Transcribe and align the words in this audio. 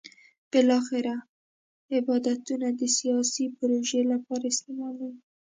بالاخره 0.51 1.15
عبادتونه 1.97 2.67
د 2.79 2.81
سیاسي 2.97 3.45
پروژې 3.57 4.01
لپاره 4.11 4.43
استعمالېږي. 4.53 5.21